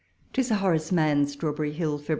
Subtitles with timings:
[0.33, 1.27] To Sir Horace Mann.
[1.27, 2.09] Strawberry Hill, Feb.